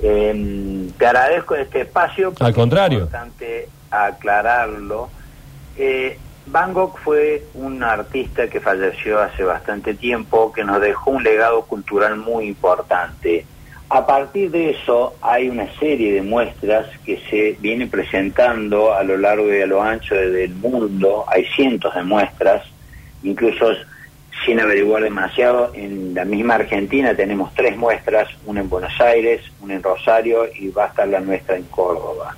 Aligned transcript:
Eh, 0.00 0.88
te 0.98 1.06
agradezco 1.06 1.54
este 1.54 1.82
espacio. 1.82 2.30
porque 2.30 2.44
Al 2.44 2.54
contrario. 2.54 2.98
Es 2.98 3.04
importante 3.04 3.68
aclararlo. 3.90 5.08
Eh, 5.76 6.18
Van 6.46 6.74
Gogh 6.74 6.98
fue 6.98 7.44
un 7.54 7.82
artista 7.82 8.48
que 8.48 8.60
falleció 8.60 9.20
hace 9.20 9.44
bastante 9.44 9.94
tiempo, 9.94 10.52
que 10.52 10.62
nos 10.62 10.80
dejó 10.80 11.12
un 11.12 11.24
legado 11.24 11.62
cultural 11.62 12.16
muy 12.16 12.46
importante. 12.46 13.46
A 13.88 14.06
partir 14.06 14.50
de 14.50 14.70
eso 14.70 15.14
hay 15.22 15.48
una 15.48 15.72
serie 15.78 16.12
de 16.12 16.22
muestras 16.22 16.86
que 17.04 17.20
se 17.30 17.56
viene 17.60 17.86
presentando 17.86 18.92
a 18.92 19.02
lo 19.04 19.16
largo 19.16 19.54
y 19.54 19.62
a 19.62 19.66
lo 19.66 19.82
ancho 19.82 20.14
del 20.14 20.54
mundo. 20.54 21.24
Hay 21.28 21.46
cientos 21.54 21.94
de 21.94 22.02
muestras, 22.02 22.62
incluso 23.22 23.72
sin 24.44 24.60
averiguar 24.60 25.02
demasiado, 25.02 25.72
en 25.74 26.14
la 26.14 26.24
misma 26.24 26.56
Argentina 26.56 27.14
tenemos 27.14 27.54
tres 27.54 27.76
muestras, 27.76 28.28
una 28.46 28.60
en 28.60 28.68
Buenos 28.68 29.00
Aires, 29.00 29.40
una 29.60 29.74
en 29.74 29.82
Rosario 29.82 30.46
y 30.54 30.68
va 30.68 30.84
a 30.84 30.88
estar 30.88 31.08
la 31.08 31.20
nuestra 31.20 31.56
en 31.56 31.64
Córdoba. 31.64 32.36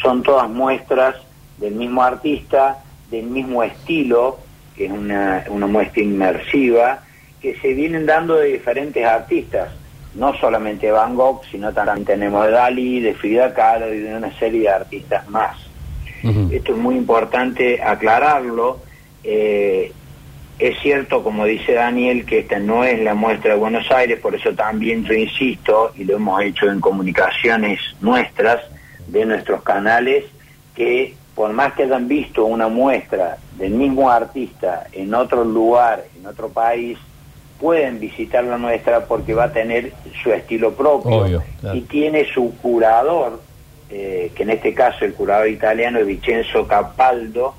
Son 0.00 0.22
todas 0.22 0.48
muestras 0.48 1.16
del 1.58 1.74
mismo 1.74 2.02
artista, 2.02 2.82
del 3.10 3.26
mismo 3.26 3.62
estilo, 3.62 4.38
que 4.76 4.86
es 4.86 4.92
una, 4.92 5.44
una 5.48 5.66
muestra 5.66 6.02
inmersiva, 6.02 7.00
que 7.40 7.56
se 7.56 7.74
vienen 7.74 8.06
dando 8.06 8.36
de 8.36 8.48
diferentes 8.48 9.04
artistas, 9.04 9.68
no 10.14 10.34
solamente 10.38 10.90
Van 10.90 11.14
Gogh, 11.14 11.42
sino 11.50 11.72
también 11.72 12.06
tenemos 12.06 12.46
de 12.46 12.52
Dalí, 12.52 13.00
de 13.00 13.14
Frida 13.14 13.52
Kahlo 13.52 13.92
y 13.92 13.98
de 13.98 14.16
una 14.16 14.32
serie 14.38 14.62
de 14.62 14.68
artistas 14.70 15.28
más. 15.28 15.58
Esto 16.50 16.72
es 16.72 16.78
muy 16.78 16.96
importante 16.96 17.82
aclararlo. 17.82 18.78
Eh, 19.22 19.92
es 20.58 20.78
cierto, 20.80 21.22
como 21.22 21.44
dice 21.44 21.72
Daniel, 21.72 22.24
que 22.24 22.40
esta 22.40 22.58
no 22.58 22.84
es 22.84 23.00
la 23.00 23.14
muestra 23.14 23.54
de 23.54 23.60
Buenos 23.60 23.90
Aires, 23.90 24.20
por 24.20 24.34
eso 24.34 24.52
también 24.54 25.04
yo 25.04 25.12
insisto, 25.12 25.92
y 25.96 26.04
lo 26.04 26.16
hemos 26.16 26.42
hecho 26.42 26.70
en 26.70 26.80
comunicaciones 26.80 27.80
nuestras, 28.00 28.60
de 29.08 29.26
nuestros 29.26 29.62
canales, 29.62 30.24
que 30.74 31.14
por 31.34 31.52
más 31.52 31.72
que 31.74 31.82
hayan 31.82 32.06
visto 32.06 32.44
una 32.44 32.68
muestra 32.68 33.38
del 33.58 33.72
mismo 33.72 34.10
artista 34.10 34.86
en 34.92 35.12
otro 35.14 35.44
lugar, 35.44 36.04
en 36.16 36.26
otro 36.26 36.48
país, 36.48 36.98
pueden 37.58 37.98
visitar 37.98 38.44
la 38.44 38.58
nuestra 38.58 39.06
porque 39.06 39.34
va 39.34 39.44
a 39.44 39.52
tener 39.52 39.92
su 40.22 40.32
estilo 40.32 40.74
propio 40.74 41.16
Obvio, 41.16 41.42
claro. 41.60 41.76
y 41.76 41.80
tiene 41.82 42.26
su 42.32 42.54
curador, 42.56 43.40
eh, 43.90 44.30
que 44.34 44.42
en 44.44 44.50
este 44.50 44.74
caso 44.74 45.04
el 45.04 45.14
curador 45.14 45.48
italiano 45.48 45.98
es 45.98 46.06
Vincenzo 46.06 46.66
Capaldo, 46.68 47.54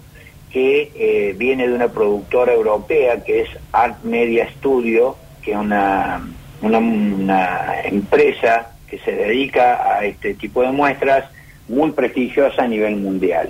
que 0.56 0.90
eh, 0.96 1.36
viene 1.38 1.68
de 1.68 1.74
una 1.74 1.90
productora 1.90 2.54
europea 2.54 3.22
que 3.22 3.42
es 3.42 3.50
Art 3.74 4.02
Media 4.06 4.50
Studio, 4.52 5.18
que 5.44 5.52
es 5.52 5.58
una, 5.58 6.26
una, 6.62 6.78
una 6.78 7.82
empresa 7.84 8.72
que 8.90 8.98
se 9.00 9.12
dedica 9.12 9.98
a 9.98 10.06
este 10.06 10.34
tipo 10.36 10.62
de 10.62 10.72
muestras 10.72 11.26
muy 11.68 11.92
prestigiosa 11.92 12.64
a 12.64 12.68
nivel 12.70 12.96
mundial. 12.96 13.50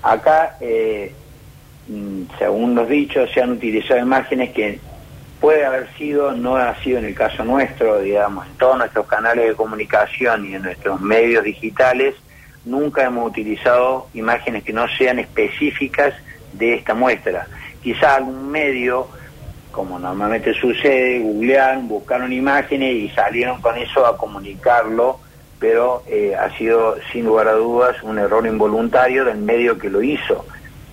Acá, 0.00 0.56
eh, 0.60 1.12
mm, 1.88 2.22
según 2.38 2.76
los 2.76 2.88
dichos, 2.88 3.28
se 3.34 3.42
han 3.42 3.50
utilizado 3.50 3.98
imágenes 3.98 4.50
que 4.50 4.78
puede 5.40 5.64
haber 5.64 5.92
sido, 5.98 6.36
no 6.36 6.54
ha 6.54 6.80
sido 6.84 7.00
en 7.00 7.06
el 7.06 7.16
caso 7.16 7.44
nuestro, 7.44 7.98
digamos, 7.98 8.46
en 8.46 8.54
todos 8.58 8.78
nuestros 8.78 9.08
canales 9.08 9.48
de 9.48 9.54
comunicación 9.56 10.48
y 10.48 10.54
en 10.54 10.62
nuestros 10.62 11.00
medios 11.00 11.42
digitales, 11.42 12.14
nunca 12.64 13.02
hemos 13.02 13.28
utilizado 13.28 14.06
imágenes 14.14 14.62
que 14.62 14.72
no 14.72 14.86
sean 14.96 15.18
específicas 15.18 16.14
de 16.58 16.74
esta 16.74 16.94
muestra. 16.94 17.46
Quizá 17.82 18.16
algún 18.16 18.50
medio, 18.50 19.08
como 19.70 19.98
normalmente 19.98 20.54
sucede, 20.54 21.18
googlearon, 21.20 21.88
buscaron 21.88 22.32
imágenes 22.32 22.94
y 22.94 23.08
salieron 23.10 23.60
con 23.60 23.76
eso 23.76 24.06
a 24.06 24.16
comunicarlo, 24.16 25.20
pero 25.58 26.02
eh, 26.06 26.34
ha 26.34 26.56
sido 26.56 26.96
sin 27.12 27.24
lugar 27.24 27.48
a 27.48 27.52
dudas 27.52 28.02
un 28.02 28.18
error 28.18 28.46
involuntario 28.46 29.24
del 29.24 29.38
medio 29.38 29.78
que 29.78 29.90
lo 29.90 30.02
hizo. 30.02 30.44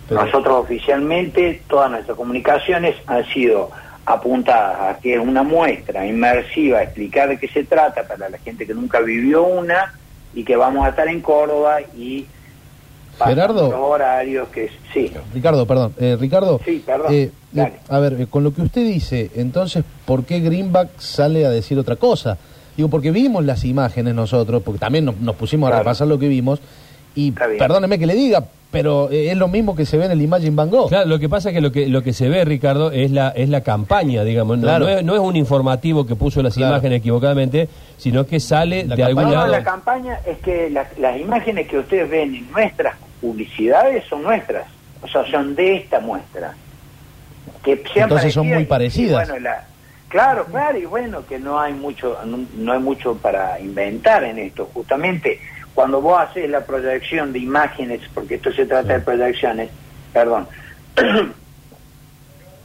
Pero- 0.09 0.25
Nosotros 0.25 0.63
oficialmente, 0.65 1.61
todas 1.67 1.89
nuestras 1.91 2.17
comunicaciones 2.17 2.95
han 3.07 3.25
sido 3.25 3.69
apuntadas 4.05 4.95
a 4.95 4.99
que 4.99 5.13
es 5.13 5.19
una 5.19 5.43
muestra 5.43 6.05
inmersiva, 6.05 6.81
explicar 6.83 7.29
de 7.29 7.37
qué 7.37 7.47
se 7.47 7.63
trata 7.63 8.03
para 8.03 8.29
la 8.29 8.37
gente 8.39 8.65
que 8.65 8.73
nunca 8.73 8.99
vivió 8.99 9.43
una 9.43 9.93
y 10.33 10.43
que 10.43 10.55
vamos 10.55 10.85
a 10.85 10.89
estar 10.89 11.07
en 11.07 11.21
Córdoba 11.21 11.79
y 11.95 12.25
Gerardo. 13.19 13.69
horarios 13.81 14.47
que 14.49 14.69
sí. 14.93 15.11
Ricardo, 15.33 15.65
perdón. 15.65 15.93
Eh, 15.99 16.17
Ricardo, 16.19 16.59
Sí, 16.65 16.81
perdón. 16.85 17.13
eh, 17.13 17.31
eh, 17.55 17.73
a 17.89 17.99
ver, 17.99 18.21
eh, 18.21 18.27
con 18.27 18.43
lo 18.43 18.53
que 18.53 18.61
usted 18.61 18.85
dice, 18.85 19.29
entonces, 19.35 19.83
¿por 20.05 20.23
qué 20.25 20.39
Greenback 20.39 20.99
sale 20.99 21.45
a 21.45 21.49
decir 21.49 21.77
otra 21.77 21.95
cosa? 21.97 22.37
Digo, 22.77 22.89
porque 22.89 23.11
vimos 23.11 23.43
las 23.45 23.63
imágenes 23.65 24.15
nosotros, 24.15 24.63
porque 24.63 24.79
también 24.79 25.05
nos, 25.05 25.17
nos 25.19 25.35
pusimos 25.35 25.71
a 25.71 25.77
repasar 25.79 26.07
lo 26.07 26.17
que 26.17 26.27
vimos, 26.27 26.59
y 27.15 27.31
perdóneme 27.31 27.99
que 27.99 28.05
le 28.05 28.15
diga, 28.15 28.45
pero 28.71 29.11
eh, 29.11 29.31
es 29.31 29.37
lo 29.37 29.47
mismo 29.47 29.75
que 29.75 29.85
se 29.85 29.97
ve 29.97 30.05
en 30.05 30.11
el 30.11 30.21
Imagine 30.21 30.55
Van 30.55 30.69
Gogh. 30.69 30.89
Claro, 30.89 31.07
lo 31.07 31.19
que 31.19 31.27
pasa 31.29 31.49
es 31.49 31.55
que 31.55 31.61
lo 31.61 31.71
que 31.71 31.87
lo 31.87 32.01
que 32.01 32.13
se 32.13 32.29
ve, 32.29 32.43
Ricardo, 32.45 32.91
es 32.91 33.11
la 33.11 33.29
es 33.29 33.49
la 33.49 33.61
campaña, 33.61 34.23
digamos. 34.23 34.57
No, 34.57 34.63
Claro. 34.63 34.85
no 34.85 34.91
es, 34.91 35.03
no 35.03 35.13
es 35.15 35.19
un 35.19 35.35
informativo 35.35 36.05
que 36.05 36.15
puso 36.15 36.41
las 36.41 36.55
Claro. 36.55 36.73
imágenes 36.75 36.99
equivocadamente, 36.99 37.67
sino 37.97 38.25
que 38.25 38.39
sale 38.39 38.85
La 38.85 38.95
de 38.95 39.03
algún 39.03 39.23
campaña- 39.23 39.37
No, 39.41 39.47
lado. 39.47 39.57
la 39.57 39.63
campaña 39.63 40.19
es 40.25 40.37
que 40.39 40.69
las- 40.69 40.97
las 40.97 41.19
imágenes 41.19 41.67
que 41.67 41.77
ustedes 41.79 42.09
ven 42.09 42.33
en 42.33 42.51
nuestras 42.51 42.95
publicidades 43.19 44.03
son 44.09 44.23
nuestras, 44.23 44.65
o 45.01 45.07
sea, 45.07 45.25
son 45.29 45.53
de 45.55 45.75
esta 45.77 45.99
muestra. 45.99 46.53
Que 47.63 47.77
sean 47.93 48.03
Entonces 48.09 48.33
son 48.33 48.43
parecidas 48.43 48.55
muy 48.55 48.57
y- 48.57 48.63
y 48.63 48.65
parecidas. 48.65 49.27
bueno, 49.27 49.43
la- 49.43 49.65
claro, 50.07 50.45
claro, 50.45 50.77
y 50.79 50.85
bueno, 50.85 51.25
que 51.27 51.37
no 51.39 51.59
hay 51.59 51.73
mucho, 51.73 52.17
no, 52.25 52.39
no 52.57 52.71
hay 52.73 52.79
mucho 52.79 53.15
para 53.15 53.59
inventar 53.59 54.23
en 54.23 54.39
esto. 54.39 54.69
Justamente 54.73 55.39
cuando 55.73 56.01
vos 56.01 56.19
haces 56.19 56.49
la 56.49 56.61
proyección 56.65 57.31
de 57.33 57.39
imágenes, 57.39 58.01
porque 58.13 58.35
esto 58.35 58.51
se 58.51 58.65
trata 58.65 58.93
de 58.93 58.99
proyecciones, 58.99 59.69
perdón, 60.13 60.47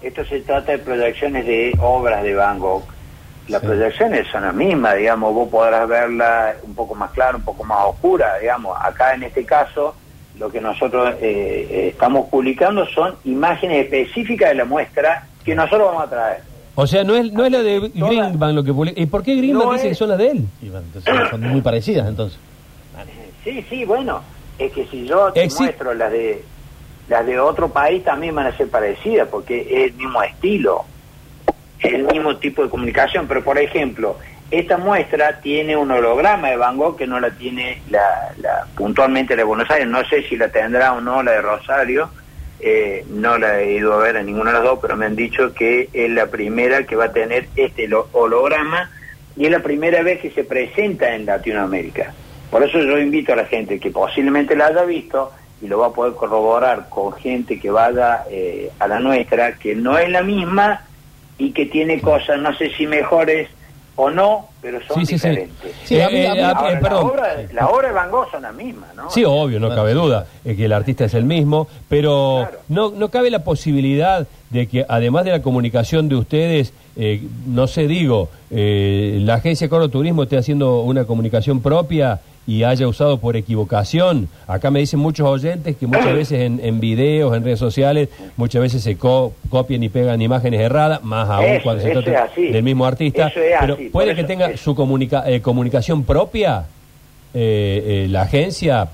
esto 0.03 0.25
se 0.25 0.41
trata 0.41 0.73
de 0.73 0.79
proyecciones 0.79 1.47
de 1.47 1.73
obras 1.81 2.23
de 2.23 2.35
Van 2.35 2.59
Gogh. 2.59 2.85
Las 3.49 3.61
Sí. 3.61 3.67
proyecciones 3.69 4.27
son 4.33 4.43
las 4.43 4.55
mismas, 4.55 4.97
digamos, 4.97 5.33
vos 5.33 5.49
podrás 5.49 5.89
verla 5.89 6.57
un 6.65 6.75
poco 6.75 6.95
más 6.95 7.11
clara, 7.13 7.37
un 7.37 7.45
poco 7.45 7.63
más 7.65 7.79
oscura, 7.87 8.39
digamos. 8.41 8.77
Acá 8.81 9.15
en 9.15 9.23
este 9.23 9.45
caso, 9.45 9.95
lo 10.39 10.51
que 10.51 10.61
nosotros 10.61 11.15
eh, 11.21 11.67
eh, 11.71 11.89
estamos 11.93 12.29
publicando 12.29 12.85
son 12.87 13.15
imágenes 13.25 13.85
específicas 13.85 14.49
de 14.51 14.57
la 14.57 14.65
muestra 14.65 15.27
que 15.45 15.55
nosotros 15.55 15.87
vamos 15.89 16.05
a 16.05 16.11
traer. 16.11 16.41
O 16.75 16.87
sea, 16.87 17.05
no 17.05 17.15
es 17.15 17.33
no 17.33 17.45
es 17.47 17.53
la 17.53 17.63
de 17.63 17.91
Greenbank 17.95 18.55
lo 18.55 18.65
que 18.65 18.73
publica. 18.75 19.01
¿Y 19.01 19.07
por 19.07 19.23
qué 19.23 19.37
Greenbank 19.37 19.65
No 19.67 19.73
dice 19.73 19.87
es- 19.87 19.93
que 19.93 19.95
son 19.95 20.09
las 20.11 20.19
de 20.19 20.31
él? 20.33 20.45
Y 20.61 20.69
bueno, 20.69 20.85
entonces 20.93 21.31
son 21.31 21.41
muy 21.41 21.61
parecidas 21.63 22.07
entonces. 22.09 22.39
Sí, 23.47 23.65
sí, 23.71 23.85
bueno, 23.85 24.25
es 24.59 24.73
que 24.73 24.87
si 24.87 25.07
yo 25.07 25.33
te 25.33 25.45
Exi- 25.47 25.61
muestro 25.61 25.95
las 25.95 26.11
de 26.11 26.43
las 27.09 27.25
de 27.25 27.39
otro 27.39 27.69
país 27.69 28.03
también 28.03 28.35
van 28.35 28.49
a 28.49 28.57
ser 28.57 28.69
parecidas 28.69 29.29
porque 29.29 29.61
es 29.71 29.85
el 29.85 29.93
mismo 29.95 30.21
estilo, 30.25 30.85
es 31.79 31.95
el 31.95 32.03
mismo 32.03 32.37
tipo 32.39 32.65
de 32.65 32.69
comunicación, 32.69 33.29
pero 33.29 33.45
por 33.45 33.57
ejemplo, 33.57 34.19
esta 34.51 34.77
muestra 34.79 35.41
tiene 35.41 35.77
un 35.77 35.93
holograma 35.93 36.49
de 36.51 36.57
Van 36.57 36.77
Gogh 36.77 36.97
que 36.97 37.07
no 37.07 37.21
la 37.21 37.31
tiene 37.31 37.83
la, 37.89 38.03
la- 38.39 38.67
puntualmente 38.75 39.37
la 39.37 39.43
de 39.43 39.45
Buenos 39.45 39.71
Aires, 39.71 39.87
no 39.87 40.05
sé 40.07 40.25
si 40.25 40.37
la 40.37 40.49
tendrá 40.49 40.95
o 40.95 41.01
no 41.01 41.23
la 41.23 41.31
de 41.31 41.43
Rosario, 41.43 42.11
eh, 42.59 43.05
no 43.11 43.39
la 43.39 43.61
he 43.61 43.75
ido 43.75 43.93
a 43.93 43.99
ver 43.99 44.17
a 44.17 44.25
ninguna 44.25 44.51
de 44.51 44.59
las 44.59 44.65
dos, 44.65 44.81
pero 44.83 44.97
me 44.97 45.07
han 45.07 45.15
dicho 45.15 45.55
que 45.55 45.89
es 45.93 46.11
la 46.11 46.27
primera 46.27 46.83
que 46.85 46.97
va 46.97 47.05
a 47.05 47.13
tener 47.13 47.47
este 47.55 47.87
lo- 47.87 48.09
holograma 48.15 48.91
y 49.37 49.45
es 49.47 49.53
la 49.53 49.61
primera 49.61 50.03
vez 50.03 50.21
que 50.21 50.31
se 50.33 50.43
presenta 50.43 51.15
en 51.15 51.27
Latinoamérica. 51.27 52.13
Por 52.51 52.63
eso 52.63 52.79
yo 52.79 52.99
invito 52.99 53.33
a 53.33 53.37
la 53.37 53.45
gente 53.45 53.79
que 53.81 53.91
posiblemente 53.91 54.55
la 54.57 54.67
haya 54.67 54.85
visto 54.85 55.33
y 55.63 55.67
lo 55.69 55.79
va 55.79 55.87
a 55.89 55.91
poder 55.93 56.15
corroborar 56.15 56.89
con 56.89 57.13
gente 57.15 57.59
que 57.59 57.71
vaya 57.71 58.25
eh, 58.31 58.71
a 58.79 58.87
la 58.87 59.01
nuestra, 59.01 59.55
que 59.59 59.75
no 59.75 59.99
es 59.99 60.09
la 60.11 60.23
misma 60.23 60.83
y 61.39 61.53
que 61.53 61.67
tiene 61.67 62.01
cosas, 62.01 62.39
no 62.41 62.55
sé 62.57 62.71
si 62.77 62.87
mejores 62.87 63.49
o 63.99 64.11
no, 64.11 64.49
pero 64.61 64.79
son 64.87 65.01
Sí, 65.01 65.07
sí, 65.07 65.19
sí. 65.19 65.29
diferentes. 65.29 65.73
Sí, 65.85 66.01
a 66.01 66.09
mí- 66.11 66.17
Eh, 66.17 66.29
a 66.29 66.35
mí- 66.35 66.41
Ahora, 66.43 66.81
la, 66.81 66.99
obra, 66.99 67.27
la 67.55 67.69
obra 67.69 67.89
de 67.89 67.95
Van 67.95 68.11
Gogh 68.11 68.31
son 68.31 68.43
las 68.43 68.55
mismas, 68.55 68.95
¿no? 68.95 69.11
Sí, 69.11 69.25
obvio, 69.25 69.59
no 69.59 69.71
cabe 69.75 69.95
duda 69.95 70.27
eh, 70.45 70.55
que 70.55 70.67
el 70.67 70.73
artista 70.75 71.07
es 71.07 71.15
el 71.15 71.25
mismo, 71.25 71.67
pero 71.89 72.41
Claro. 72.47 72.59
no, 72.69 72.91
no 72.91 73.09
cabe 73.09 73.31
la 73.31 73.43
posibilidad 73.43 74.27
de 74.51 74.67
que 74.67 74.85
además 74.87 75.25
de 75.25 75.31
la 75.31 75.41
comunicación 75.43 76.11
de 76.11 76.17
ustedes, 76.17 76.75
eh, 76.97 77.23
no 77.47 77.67
sé, 77.67 77.87
digo, 77.89 78.29
eh, 78.51 79.19
la 79.23 79.35
agencia 79.37 79.69
Coro 79.71 79.89
Turismo 79.89 80.25
esté 80.25 80.37
haciendo 80.37 80.81
una 80.83 81.05
comunicación 81.07 81.61
propia 81.63 82.21
y 82.47 82.63
haya 82.63 82.87
usado 82.87 83.19
por 83.19 83.37
equivocación. 83.37 84.29
Acá 84.47 84.71
me 84.71 84.79
dicen 84.81 85.01
muchos 85.01 85.27
oyentes 85.27 85.77
que 85.77 85.87
muchas 85.87 86.15
veces 86.15 86.41
en, 86.43 86.61
en 86.63 86.79
videos, 86.81 87.37
en 87.37 87.43
redes 87.45 87.59
sociales, 87.59 88.09
muchas 88.37 88.63
veces 88.63 88.83
se 88.83 88.97
co- 88.97 89.33
copian 89.49 89.83
y 89.83 89.89
pegan 89.89 90.23
imágenes 90.23 90.61
erradas, 90.61 91.03
más 91.03 91.29
aún 91.29 91.45
Eso, 91.47 91.65
cuando 91.65 91.83
se 91.83 91.91
trata 91.91 92.29
del 92.37 92.63
mismo 92.63 92.87
artista. 92.87 93.29
Es 93.29 93.35
pero 93.61 93.75
así, 93.75 93.89
puede 93.89 94.15
que 94.15 94.21
eso- 94.21 94.29
tenga 94.29 94.47
eso. 94.47 94.63
su 94.63 94.75
comunica- 94.77 95.25
eh, 95.27 95.41
comunicación 95.43 96.05
propia 96.05 96.67
eh, 97.35 98.05
eh, 98.05 98.09
la 98.09 98.23
agencia, 98.23 98.89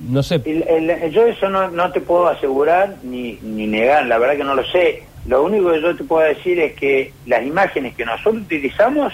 no 0.00 0.22
sé, 0.22 0.40
El- 0.44 0.62
el- 0.90 1.10
yo 1.12 1.26
eso 1.26 1.48
no, 1.48 1.70
no 1.70 1.90
te 1.92 2.00
puedo 2.00 2.28
asegurar 2.28 2.96
ni, 3.02 3.38
ni 3.42 3.66
negar, 3.66 4.06
la 4.06 4.18
verdad 4.18 4.36
que 4.36 4.44
no 4.44 4.54
lo 4.54 4.64
sé. 4.66 5.04
Lo 5.26 5.42
único 5.42 5.70
que 5.72 5.80
yo 5.82 5.96
te 5.96 6.04
puedo 6.04 6.26
decir 6.26 6.58
es 6.58 6.74
que 6.74 7.12
las 7.26 7.44
imágenes 7.44 7.94
que 7.94 8.04
nosotros 8.04 8.42
utilizamos 8.42 9.12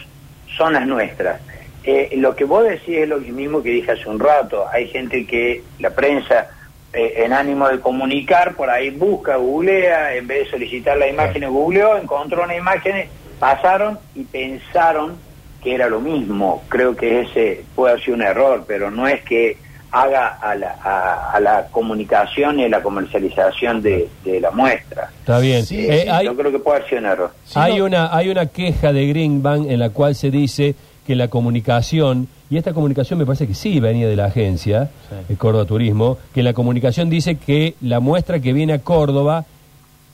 son 0.56 0.72
las 0.75 0.86
nuestras. 0.86 1.40
Eh, 1.86 2.10
lo 2.16 2.34
que 2.34 2.44
vos 2.44 2.64
decís 2.64 2.96
es 2.98 3.08
lo 3.08 3.19
mismo 3.19 3.62
que 3.62 3.70
dije 3.70 3.92
hace 3.92 4.08
un 4.08 4.19
rato. 4.19 4.64
Hay 4.72 4.88
gente 4.88 5.26
que 5.26 5.62
la 5.78 5.90
prensa, 5.90 6.48
eh, 6.92 7.14
en 7.19 7.32
ánimo 7.32 7.69
de 7.69 7.78
comunicar, 7.78 8.54
por 8.54 8.70
ahí 8.70 8.90
busca, 8.90 9.36
googlea, 9.36 10.14
en 10.14 10.26
vez 10.26 10.44
de 10.44 10.50
solicitar 10.50 10.96
la 10.96 11.08
imagen, 11.08 11.48
googleó, 11.50 11.98
encontró 11.98 12.44
una 12.44 12.56
imagen, 12.56 13.08
pasaron 13.38 13.98
y 14.14 14.25
pensaron 14.25 15.16
que 15.62 15.75
era 15.75 15.88
lo 15.88 16.00
mismo. 16.00 16.62
Creo 16.69 16.96
que 16.96 17.20
ese 17.20 17.64
puede 17.75 18.00
ser 18.00 18.14
un 18.14 18.22
error, 18.22 18.64
pero 18.66 18.90
no 18.90 19.06
es 19.06 19.22
que 19.22 19.58
haga 19.90 20.38
a 20.40 20.54
la, 20.56 21.31
a, 21.32 21.38
la 21.38 21.66
comunicación 21.70 22.58
y 22.58 22.64
a 22.64 22.69
la 22.69 22.82
comercialización 22.82 23.81
de, 23.81 24.08
la 24.25 24.50
muestra. 24.50 25.10
Está 25.20 25.38
bien. 25.38 25.64
Sí, 25.64 25.86
eh, 25.88 26.06
yo 26.25 26.34
creo 26.34 26.50
que 26.50 26.58
puede 26.58 26.88
ser 26.88 26.98
un 26.98 27.06
error. 27.06 27.31
hay, 27.54 27.81
una, 27.81 28.14
hay 28.14 28.28
una 28.31 28.46
queja 28.46 28.92
de 28.92 29.06
Greenbank 29.06 29.70
en 29.70 29.78
la 29.78 29.90
cual 29.90 30.14
se 30.16 30.31
dice 30.31 30.75
que 31.06 31.15
la 31.15 31.29
comunicación, 31.29 32.29
y 32.51 32.56
esta 32.56 32.73
comunicación 32.73 33.19
me 33.19 33.27
parece 33.27 33.47
que 33.47 33.55
sí 33.55 33.81
venía 33.81 34.09
de 34.09 34.17
la 34.17 34.27
agencia, 34.27 34.91
de 35.29 35.37
Córdoba 35.37 35.65
Turismo, 35.65 36.19
que 36.35 36.43
la 36.43 36.53
comunicación 36.53 37.11
dice 37.11 37.37
que 37.37 37.75
la 37.81 38.01
muestra 38.01 38.41
que 38.41 38.53
viene 38.53 38.73
a 38.73 38.79
Córdoba... 38.81 39.45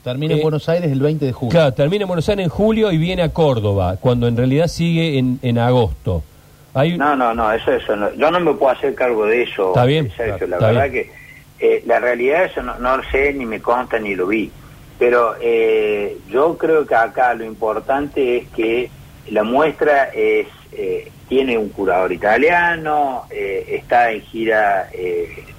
Termina 0.03 0.33
en 0.33 0.39
eh, 0.39 0.43
Buenos 0.43 0.67
Aires 0.67 0.91
el 0.91 0.99
20 0.99 1.25
de 1.25 1.31
julio. 1.31 1.51
Claro, 1.51 1.73
termina 1.73 2.03
en 2.03 2.07
Buenos 2.07 2.27
Aires 2.27 2.43
en 2.43 2.49
julio 2.49 2.91
y 2.91 2.97
viene 2.97 3.21
a 3.21 3.29
Córdoba, 3.29 3.97
cuando 3.99 4.27
en 4.27 4.35
realidad 4.35 4.67
sigue 4.67 5.19
en, 5.19 5.39
en 5.43 5.59
agosto. 5.59 6.23
No, 6.73 7.15
no, 7.15 7.33
no, 7.33 7.51
eso, 7.51 7.71
eso 7.73 7.93
yo 8.15 8.31
no 8.31 8.39
me 8.39 8.53
puedo 8.53 8.71
hacer 8.71 8.95
cargo 8.95 9.25
de 9.25 9.43
eso, 9.43 9.69
está 9.69 9.83
bien, 9.85 10.09
Sergio. 10.15 10.47
La 10.47 10.57
verdad 10.57 10.89
que 10.89 11.11
eh, 11.59 11.83
la 11.85 11.99
realidad 11.99 12.45
eso 12.45 12.63
no, 12.63 12.79
no 12.79 12.97
lo 12.97 13.03
sé, 13.11 13.33
ni 13.33 13.45
me 13.45 13.61
consta, 13.61 13.99
ni 13.99 14.15
lo 14.15 14.27
vi. 14.27 14.49
Pero 14.97 15.35
eh, 15.41 16.17
yo 16.29 16.57
creo 16.57 16.85
que 16.85 16.95
acá 16.95 17.33
lo 17.33 17.43
importante 17.43 18.37
es 18.37 18.47
que 18.49 18.89
la 19.29 19.43
muestra 19.43 20.05
es 20.13 20.47
eh, 20.71 21.11
tiene 21.27 21.57
un 21.57 21.69
curador 21.69 22.11
italiano, 22.11 23.25
está 23.29 24.11
en 24.11 24.21
gira 24.21 24.89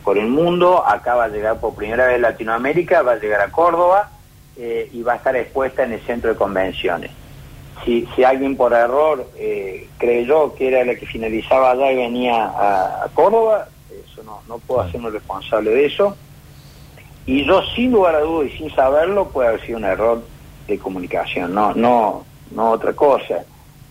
por 0.05 0.19
el 0.19 0.29
mundo, 0.29 0.87
acá 0.87 1.15
va 1.15 1.25
a 1.25 1.29
llegar 1.29 1.61
por 1.61 1.75
primera 1.75 2.07
vez 2.07 2.17
a 2.17 2.19
Latinoamérica, 2.19 3.03
va 3.03 3.13
a 3.13 3.17
llegar 3.17 3.41
a 3.41 3.51
Córdoba 3.51 4.11
y 4.57 5.03
va 5.03 5.15
a 5.15 5.17
estar 5.17 5.35
expuesta 5.35 5.85
en 5.85 5.93
el 5.93 6.01
centro 6.01 6.31
de 6.31 6.37
convenciones 6.37 7.11
si, 7.85 8.07
si 8.15 8.25
alguien 8.25 8.57
por 8.57 8.73
error 8.73 9.29
eh, 9.37 9.89
creyó 9.99 10.55
que 10.55 10.69
era 10.69 10.85
la 10.85 10.95
que 10.95 11.07
finalizaba 11.07 11.73
allá 11.73 11.93
y 11.93 11.97
venía 11.97 12.45
a, 12.45 13.09
Córdoba, 13.15 13.69
eso 13.91 14.23
no, 14.23 14.41
no 14.49 14.59
puedo 14.59 14.81
hacerme 14.81 15.11
responsable 15.11 15.71
de 15.71 15.87
eso. 15.87 16.17
Y 17.27 17.45
yo 17.45 17.63
sin 17.75 17.93
lugar 17.93 18.17
a 18.17 18.21
dudas 18.21 18.51
y 18.53 18.59
sin 18.59 18.75
saberlo 18.75 19.29
puede 19.29 19.49
haber 19.49 19.67
sido 19.67 19.79
un 19.79 19.85
error 19.85 20.23
de 20.67 20.79
comunicación, 20.79 21.55
no, 21.55 21.75
no, 21.75 22.25
no 22.53 22.71
otra 22.71 22.93
cosa. 22.93 23.45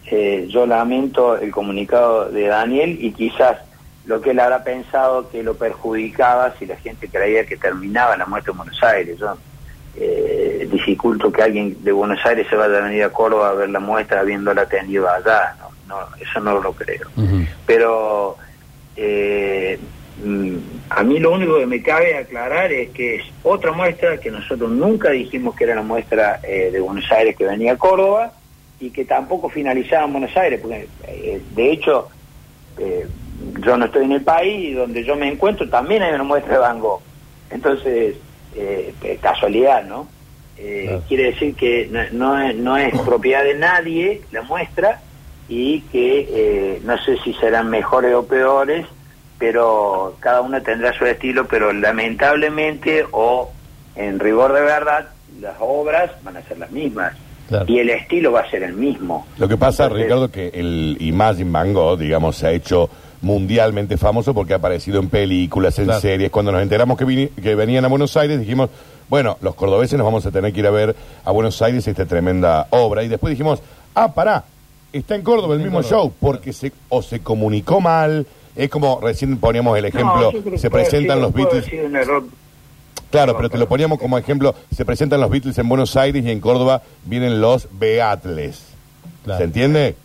Eh, 0.08 0.48
yo 0.50 0.66
lamento 0.66 1.38
el 1.38 1.52
comunicado 1.52 2.30
de 2.30 2.48
Daniel 2.48 2.98
y 3.00 3.12
quizás 3.12 3.58
lo 4.06 4.20
que 4.22 4.32
él 4.32 4.40
habrá 4.40 4.64
pensado 4.64 5.30
que 5.30 5.44
lo 5.44 5.56
perjudicaba 5.56 6.54
si 6.58 6.66
la 6.66 6.76
gente 6.78 7.08
creía 7.08 7.46
que 7.46 7.58
terminaba 7.58 8.18
la 8.18 8.26
muerte 8.26 8.52
en 8.52 8.58
Buenos 8.58 8.82
Aires. 8.84 9.18
Yo 9.20 9.38
eh, 9.96 10.68
dificulto 10.72 11.32
que 11.32 11.42
alguien 11.42 11.78
de 11.84 11.92
Buenos 11.92 12.20
Aires 12.26 12.48
se 12.50 12.56
vaya 12.56 12.78
a 12.78 12.82
venir 12.82 13.04
a 13.04 13.10
Córdoba 13.10 13.50
a 13.50 13.54
ver 13.54 13.70
la 13.70 13.80
muestra 13.80 14.22
habiéndola 14.22 14.64
atendido 14.64 15.10
allá, 15.10 15.56
no, 15.88 15.98
eso 16.20 16.40
no 16.40 16.60
lo 16.60 16.74
creo. 16.74 17.08
Pero 17.66 18.38
eh, 18.96 19.80
mm, 20.24 20.56
a 20.90 21.04
mí 21.04 21.20
lo 21.20 21.34
único 21.34 21.58
que 21.58 21.66
me 21.66 21.82
cabe 21.82 22.18
aclarar 22.18 22.72
es 22.72 22.90
que 22.90 23.16
es 23.16 23.24
otra 23.44 23.72
muestra 23.72 24.18
que 24.18 24.32
nosotros 24.32 24.72
nunca 24.72 25.12
dijimos 25.12 25.56
que 25.56 25.66
era 25.66 25.76
la 25.76 25.84
muestra 25.84 26.40
eh, 26.44 26.70
de 26.72 26.80
Buenos 26.80 27.10
Aires 27.12 27.36
que 27.36 27.46
venía 27.46 27.74
a 27.74 27.78
Córdoba 27.78 28.34
y 28.82 28.90
que 28.90 29.06
tampoco 29.06 29.48
finalizaba 29.48 30.06
en 30.06 30.12
Buenos 30.12 30.36
Aires, 30.36 30.60
porque 30.62 30.88
eh, 31.08 31.42
de 31.56 31.72
hecho 31.72 32.10
yo 33.64 33.78
no 33.78 33.86
estoy 33.86 34.06
en 34.06 34.14
el 34.14 34.24
país 34.24 34.70
y 34.70 34.74
donde 34.74 35.04
yo 35.04 35.16
me 35.16 35.28
encuentro 35.28 35.70
también 35.70 36.02
hay 36.02 36.14
una 36.14 36.24
muestra 36.24 36.54
de 36.54 36.60
Van 36.60 36.80
Gogh. 36.80 37.02
Entonces, 37.50 38.16
eh, 38.56 38.94
casualidad, 39.22 39.84
¿no? 39.84 40.08
Eh, 40.58 41.00
quiere 41.08 41.32
decir 41.32 41.56
que 41.56 41.90
no, 42.12 42.40
es, 42.40 42.56
no 42.56 42.78
es 42.78 42.98
propiedad 43.00 43.44
de 43.44 43.56
nadie 43.56 44.22
la 44.32 44.44
muestra 44.44 45.02
y 45.50 45.82
que 45.82 46.28
eh, 46.30 46.82
no 46.84 46.98
sé 47.04 47.18
si 47.24 47.34
serán 47.34 47.70
mejores 47.70 48.14
o 48.14 48.26
peores, 48.28 48.86
pero 49.40 50.16
cada 50.20 50.42
uno 50.42 50.62
tendrá 50.62 50.94
su 50.94 51.06
estilo, 51.06 51.48
pero 51.48 51.74
lamentablemente 51.74 53.06
o 53.12 53.52
en 53.96 54.20
rigor 54.20 54.54
de 54.54 54.62
verdad, 54.62 55.10
las 55.40 55.56
obras 55.60 56.12
van 56.24 56.38
a 56.38 56.42
ser 56.44 56.60
las 56.60 56.72
mismas. 56.72 57.14
Y 57.68 57.80
el 57.80 57.90
estilo 57.90 58.32
va 58.32 58.42
a 58.42 58.50
ser 58.50 58.64
el 58.64 58.74
mismo. 58.74 59.28
Lo 59.38 59.48
que 59.48 59.58
pasa, 59.58 59.90
Ricardo, 59.90 60.30
que 60.30 60.50
el 60.54 60.98
Imagine 61.00 61.52
Van 61.52 61.74
Gogh, 61.74 61.98
digamos, 61.98 62.38
se 62.38 62.48
ha 62.48 62.52
hecho 62.52 62.90
mundialmente 63.22 63.98
famoso 63.98 64.34
porque 64.34 64.54
ha 64.54 64.58
aparecido 64.58 65.00
en 65.00 65.10
películas, 65.10 65.78
en 65.80 65.94
series. 66.00 66.32
Cuando 66.32 66.52
nos 66.52 66.62
enteramos 66.62 66.98
que, 66.98 67.30
que 67.42 67.56
venían 67.56 67.86
a 67.86 67.88
Buenos 67.88 68.16
Aires, 68.18 68.40
dijimos, 68.40 68.70
bueno, 69.10 69.38
los 69.42 69.56
cordobeses 69.56 69.98
nos 69.98 70.06
vamos 70.06 70.26
a 70.26 70.32
tener 70.32 70.54
que 70.54 70.60
ir 70.62 70.68
a 70.68 70.72
ver 70.72 70.96
a 71.26 71.32
Buenos 71.32 71.62
Aires 71.62 71.88
esta 71.88 72.06
tremenda 72.06 72.68
obra. 72.70 73.04
Y 73.04 73.08
después 73.10 73.32
dijimos, 73.32 73.62
ah, 73.94 74.14
pará, 74.14 74.46
está 74.94 75.16
en 75.16 75.22
Córdoba 75.22 75.56
el 75.56 75.62
mismo 75.62 75.84
show, 75.84 76.14
porque 76.20 76.54
se, 76.54 76.72
o 76.90 77.02
se 77.02 77.20
comunicó 77.20 77.82
mal, 77.82 78.26
es 78.56 78.70
como 78.70 79.00
recién 79.02 79.38
poníamos 79.38 79.78
el 79.78 79.86
ejemplo, 79.86 80.32
se 80.56 80.70
presentan 80.70 81.22
los 81.22 81.34
Beatles. 81.34 81.66
Claro, 83.12 83.36
pero 83.36 83.50
te 83.50 83.58
lo 83.58 83.68
poníamos 83.68 84.00
como 84.00 84.18
ejemplo, 84.18 84.56
se 84.74 84.86
presentan 84.86 85.20
los 85.20 85.30
Beatles 85.30 85.58
en 85.58 85.68
Buenos 85.68 85.96
Aires 85.98 86.24
y 86.24 86.32
en 86.32 86.40
Córdoba 86.40 86.82
vienen 87.04 87.42
los 87.42 87.68
Beatles. 87.72 88.64
¿Se 89.26 89.44
entiende? 89.44 89.96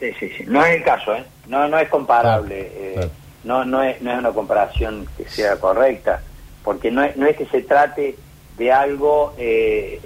Sí, 0.00 0.12
sí, 0.18 0.30
sí. 0.36 0.44
No 0.46 0.64
es 0.64 0.76
el 0.76 0.82
caso, 0.82 1.14
¿eh? 1.14 1.24
No, 1.46 1.68
no 1.68 1.78
es 1.78 1.88
comparable. 1.88 2.70
Eh, 2.74 3.08
no, 3.44 3.64
no, 3.64 3.82
es, 3.82 4.02
no 4.02 4.12
es 4.12 4.18
una 4.18 4.30
comparación 4.30 5.06
que 5.16 5.24
sea 5.28 5.56
correcta, 5.56 6.20
porque 6.64 6.90
no 6.90 7.02
es, 7.02 7.16
no 7.16 7.26
es 7.26 7.36
que 7.36 7.46
se 7.46 7.62
trate 7.62 8.16
de 8.58 8.72
algo, 8.72 9.32
eh, 9.38 10.00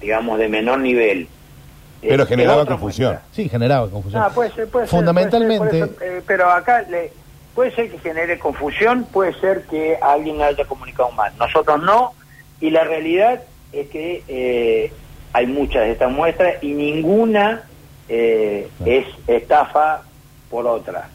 digamos, 0.00 0.38
de 0.38 0.48
menor 0.48 0.80
nivel. 0.80 1.28
Pero 2.00 2.26
generaba 2.26 2.66
confusión. 2.66 3.20
Sí, 3.30 3.48
generaba 3.48 3.88
confusión. 3.88 4.22
Ah, 4.22 4.30
puede 4.34 4.50
ser, 4.50 4.66
puede 4.66 4.88
Fundamentalmente. 4.88 5.86
pero 6.26 6.50
acá 6.50 6.82
le, 6.82 7.12
puede 7.54 7.74
ser 7.74 7.90
que 7.90 7.98
genere 7.98 8.38
confusión, 8.38 9.06
puede 9.12 9.34
ser 9.40 9.62
que 9.66 9.96
alguien 10.00 10.40
haya 10.42 10.64
comunicado 10.64 11.10
mal. 11.12 11.32
Nosotros 11.38 11.82
no, 11.82 12.12
y 12.60 12.70
la 12.70 12.84
realidad 12.84 13.42
es 13.72 13.88
que 13.88 14.90
hay 15.32 15.46
muchas 15.46 15.82
de 15.82 15.92
estas 15.92 16.12
muestras 16.12 16.62
y 16.62 16.72
ninguna 16.72 17.62
eh, 18.08 18.68
es 18.84 19.06
estafa 19.26 20.02
por 20.50 20.66
otra. 20.66 21.08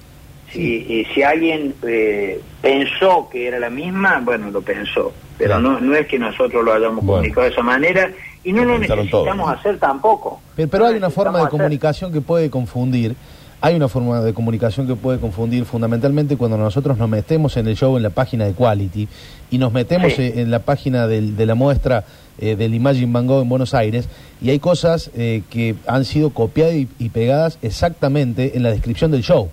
Si, 0.51 0.61
y 0.61 1.05
si 1.13 1.21
alguien 1.21 1.75
eh, 1.85 2.41
pensó 2.61 3.27
que 3.29 3.47
era 3.47 3.59
la 3.59 3.69
misma, 3.69 4.21
bueno, 4.23 4.49
lo 4.49 4.61
pensó. 4.61 5.11
Pero 5.37 5.59
no, 5.59 5.79
no 5.79 5.95
es 5.95 6.07
que 6.07 6.17
nosotros 6.17 6.63
lo 6.63 6.73
hayamos 6.73 7.05
comunicado 7.05 7.43
de 7.43 7.53
esa 7.53 7.61
manera 7.61 8.09
y 8.43 8.53
no 8.53 8.63
lo 8.63 8.79
necesitamos 8.79 9.51
hacer 9.51 9.77
tampoco. 9.77 10.41
Pero, 10.55 10.85
hay 10.85 10.95
una 10.95 11.09
forma 11.09 11.43
de 11.43 11.49
comunicación 11.49 12.11
que 12.11 12.21
puede 12.21 12.49
confundir. 12.49 13.15
Hay 13.59 13.75
una 13.75 13.87
forma 13.87 14.21
de 14.21 14.33
comunicación 14.33 14.85
que 14.85 14.95
puede 14.95 15.19
confundir 15.19 15.65
fundamentalmente 15.65 16.37
cuando 16.37 16.57
nosotros 16.57 16.97
nos 16.97 17.09
metemos 17.09 17.57
en 17.57 17.67
el 17.67 17.75
show 17.75 17.97
en 17.97 18.03
la 18.03 18.11
página 18.11 18.45
de 18.45 18.53
Quality 18.53 19.07
y 19.49 19.57
nos 19.57 19.73
metemos 19.73 20.19
en 20.19 20.51
la 20.51 20.59
página 20.59 21.07
de 21.07 21.45
la 21.45 21.55
muestra 21.55 22.05
eh, 22.39 22.55
del 22.55 22.75
Imagine 22.75 23.11
Van 23.11 23.25
Gogh 23.25 23.41
en 23.41 23.49
Buenos 23.49 23.73
Aires 23.73 24.07
y 24.41 24.51
hay 24.51 24.59
cosas 24.59 25.09
eh, 25.15 25.41
que 25.49 25.73
han 25.87 26.05
sido 26.05 26.29
copiadas 26.29 26.75
y, 26.75 27.09
pegadas 27.09 27.57
exactamente 27.63 28.55
en 28.55 28.61
la 28.61 28.69
descripción 28.69 29.09
del 29.09 29.23
show. 29.23 29.49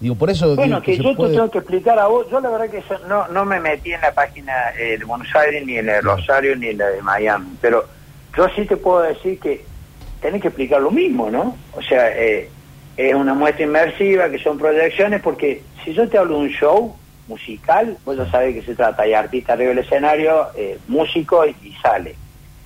Digo, 0.00 0.16
por 0.16 0.30
eso... 0.30 0.56
Bueno, 0.56 0.82
que, 0.82 0.96
yo 0.96 1.14
te 1.14 1.28
tengo 1.28 1.48
que 1.48 1.58
explicar 1.58 1.96
a 1.98 2.08
vos, 2.08 2.26
yo 2.28 2.40
la 2.40 2.50
verdad 2.50 2.70
que 2.70 2.82
no, 3.06 3.28
no 3.28 3.44
me 3.44 3.60
metí 3.60 3.92
en 3.92 4.00
la 4.00 4.12
página 4.12 4.52
eh, 4.76 4.98
de 4.98 5.04
Buenos 5.04 5.28
Aires, 5.36 5.64
ni 5.64 5.76
en 5.76 5.86
la 5.86 5.92
de 5.92 6.00
Rosario, 6.00 6.56
ni 6.56 6.68
en 6.68 6.78
la 6.78 6.88
de 6.88 7.02
Miami, 7.02 7.56
pero 7.60 7.84
yo 8.36 8.48
sí 8.56 8.64
te 8.64 8.76
puedo 8.76 9.02
decir 9.02 9.38
que 9.38 9.64
tenés 10.20 10.42
que 10.42 10.48
explicar 10.48 10.80
lo 10.80 10.90
mismo, 10.90 11.30
¿no? 11.30 11.56
O 11.76 11.82
sea, 11.82 12.08
es 13.08 13.14
una 13.14 13.34
muestra 13.34 13.64
inmersiva, 13.64 14.28
que 14.28 14.38
son 14.38 14.58
proyecciones, 14.58 15.22
porque 15.22 15.62
si 15.84 15.94
yo 15.94 16.08
te 16.08 16.18
hablo 16.18 16.34
de 16.34 16.40
un 16.40 16.48
show, 16.50 16.96
musical, 17.30 17.96
vos 18.04 18.16
ya 18.16 18.30
sabés 18.30 18.54
que 18.54 18.62
se 18.62 18.74
trata, 18.74 19.04
hay 19.04 19.14
artista 19.14 19.54
arriba 19.54 19.70
del 19.70 19.78
escenario, 19.78 20.48
eh, 20.56 20.78
músico 20.88 21.46
y, 21.46 21.72
sale. 21.80 22.14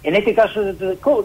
En 0.02 0.16
este 0.16 0.34
caso, 0.34 0.60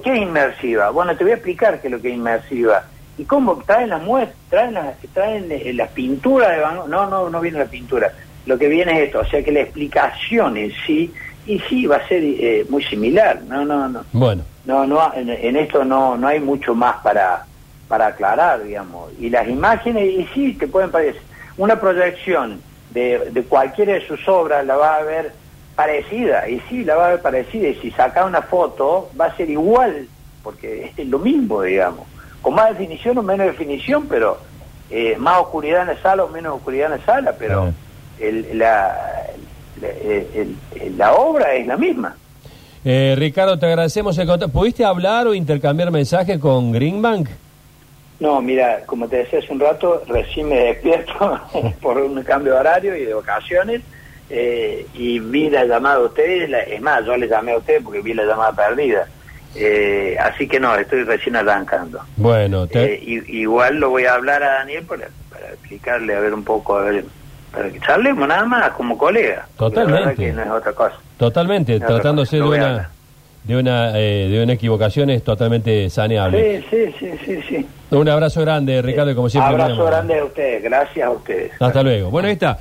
¿qué 0.04 0.14
es 0.14 0.22
inmersiva? 0.22 0.92
Bueno, 0.92 1.16
te 1.18 1.24
voy 1.24 1.32
a 1.32 1.36
explicar 1.36 1.82
qué 1.82 1.88
es 1.88 1.92
lo 1.92 2.02
que 2.02 2.10
es 2.10 2.16
inmersiva. 2.16 2.84
¿Y 3.18 3.24
cómo? 3.24 3.58
Traen 3.66 3.90
las 3.90 4.02
muestras, 4.04 4.38
traen, 4.50 4.74
las, 4.74 4.98
traen 5.14 5.52
eh, 5.52 5.74
las 5.74 5.90
pinturas 5.90 6.52
de 6.52 6.60
Van 6.62 6.90
No, 6.90 7.10
no, 7.10 7.30
no 7.30 7.42
viene 7.42 7.60
la 7.60 7.66
pintura. 7.66 8.14
Lo 8.46 8.58
que 8.58 8.68
viene 8.68 8.94
es 8.94 9.08
esto, 9.08 9.20
o 9.20 9.26
sea 9.26 9.44
que 9.44 9.52
la 9.52 9.62
explicación 9.62 10.56
en 10.56 10.72
sí, 10.86 11.14
y 11.46 11.60
sí, 11.60 11.88
va 11.88 11.98
a 11.98 12.08
ser 12.08 12.22
eh, 12.24 12.66
muy 12.70 12.84
similar. 12.84 13.42
No, 13.44 13.66
no, 13.66 13.90
no. 13.90 14.04
Bueno. 14.14 14.44
No, 14.66 14.86
no, 14.86 15.14
en, 15.16 15.30
en, 15.30 15.56
esto 15.56 15.84
no, 15.84 16.16
no 16.16 16.28
hay 16.28 16.40
mucho 16.40 16.76
más 16.76 16.98
para, 16.98 17.46
para 17.90 18.08
aclarar, 18.08 18.64
digamos. 18.64 19.12
Y 19.20 19.30
las 19.30 19.48
imágenes, 19.50 20.04
y 20.08 20.26
sí, 20.34 20.54
te 20.54 20.68
pueden 20.68 20.92
parecer. 20.92 21.22
Una 21.58 21.78
proyección 21.82 22.62
de, 22.92 23.30
de 23.32 23.44
cualquiera 23.44 23.94
de 23.96 24.08
sus 24.08 24.26
obras 24.30 24.66
la 24.66 24.78
va 24.78 24.96
a 24.96 25.04
ver 25.04 25.34
parecida, 25.76 26.48
y 26.48 26.62
sí, 26.70 26.86
la 26.86 26.96
va 26.96 27.08
a 27.08 27.10
ver 27.12 27.22
parecida, 27.22 27.68
y 27.68 27.76
si 27.76 27.92
saca 27.92 28.24
una 28.26 28.42
foto 28.44 29.10
va 29.20 29.26
a 29.26 29.36
ser 29.36 29.50
igual, 29.50 30.08
porque 30.44 30.92
es 30.96 31.08
lo 31.08 31.20
mismo, 31.20 31.62
digamos, 31.64 32.06
con 32.42 32.54
más 32.56 32.70
definición 32.70 33.18
o 33.18 33.24
menos 33.24 33.48
definición, 33.48 34.06
pero 34.08 34.38
eh, 34.90 35.16
más 35.18 35.40
oscuridad 35.40 35.82
en 35.82 35.88
la 35.96 36.02
sala 36.02 36.24
o 36.24 36.30
menos 36.30 36.56
oscuridad 36.56 36.92
en 36.94 37.00
la 37.00 37.06
sala, 37.06 37.34
pero 37.38 37.74
el- 38.20 38.58
la, 38.58 38.98
la, 39.82 39.88
el- 39.88 40.56
el- 40.80 40.98
la 40.98 41.14
obra 41.14 41.54
es 41.54 41.66
la 41.68 41.78
misma. 41.78 42.16
Eh, 42.86 43.16
Ricardo, 43.18 43.58
te 43.60 43.66
agradecemos 43.66 44.18
el 44.18 44.28
contacto. 44.28 44.52
¿Pudiste 44.54 44.86
hablar 44.86 45.28
o 45.28 45.34
intercambiar 45.34 45.92
mensajes 45.92 46.40
con 46.40 46.72
Greenbank? 46.72 47.28
No, 48.20 48.42
mira, 48.42 48.82
como 48.86 49.08
te 49.08 49.18
decía 49.18 49.40
hace 49.40 49.52
un 49.54 49.60
rato, 49.60 50.04
recién 50.08 50.50
me 50.50 50.60
despierto 50.66 51.40
por 51.82 51.98
un 51.98 52.22
cambio 52.24 52.54
de 52.54 52.60
horario 52.60 52.96
y 52.96 53.06
de 53.06 53.14
vacaciones 53.14 53.82
eh, 54.30 54.86
y 54.94 55.20
vi 55.20 55.50
la 55.50 55.66
llamada 55.66 56.00
de 56.00 56.06
ustedes, 56.06 56.50
la- 56.50 56.60
es 56.62 56.82
más, 56.82 57.04
yo 57.06 57.16
le 57.18 57.28
llamé 57.28 57.54
a 57.54 57.58
ustedes 57.58 57.82
porque 57.84 58.02
vi 58.02 58.14
la 58.14 58.26
llamada 58.26 58.52
perdida. 58.54 59.08
Eh, 59.56 60.16
así 60.22 60.48
que 60.48 60.60
no, 60.60 60.76
estoy 60.76 61.04
recién 61.04 61.36
arrancando. 61.36 62.00
Bueno, 62.18 62.68
te- 62.68 62.94
Eh, 62.94 63.00
y- 63.02 63.40
igual 63.42 63.78
lo 63.78 63.90
voy 63.90 64.06
a 64.06 64.14
hablar 64.14 64.44
a 64.44 64.60
Daniel 64.60 64.84
para, 64.86 65.08
para 65.32 65.50
explicarle, 65.50 66.16
a 66.16 66.20
ver 66.20 66.34
un 66.36 66.44
poco, 66.44 66.78
a 66.78 66.82
ver, 66.84 67.06
para 67.52 67.70
que 67.72 67.80
charlemos 67.80 68.28
nada 68.28 68.46
más 68.46 68.70
como 68.72 68.96
colega. 68.98 69.48
Totalmente. 69.58 70.16
que 70.16 70.32
no 70.34 70.44
es 70.44 70.50
otra 70.52 70.74
cosa. 70.74 70.96
totalmente, 71.18 71.80
No, 71.80 71.88
tratándose 71.88 72.36
de 72.36 72.42
lo 72.42 72.48
voy 72.50 72.60
a 72.60 72.66
una. 72.74 72.90
De 73.44 73.58
una, 73.58 73.98
eh, 74.00 74.28
de 74.30 74.44
una 74.44 74.54
equivocación 74.54 75.10
es 75.10 75.24
totalmente 75.24 75.90
saneable. 75.90 76.62
Sí, 76.62 76.66
sí, 76.70 76.94
sí, 77.00 77.12
sí, 77.26 77.42
sí. 77.48 77.68
Un 77.92 78.08
abrazo 78.08 78.42
grande, 78.42 78.82
Ricardo, 78.82 79.12
y 79.12 79.16
como 79.16 79.30
siempre. 79.30 79.54
muy 79.54 79.62
Abrazo 79.62 79.86
grande 79.86 80.20
a 80.20 80.26
ustedes, 80.26 80.62
gracias 80.64 81.08
a 81.08 81.10
ustedes. 81.10 81.52
Hasta 81.60 81.82
luego. 81.82 82.12
Bueno, 82.12 82.28
ahí 82.28 82.34
está. 82.34 82.60